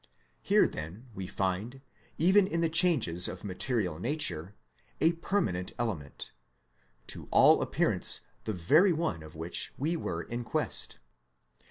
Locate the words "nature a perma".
3.99-5.51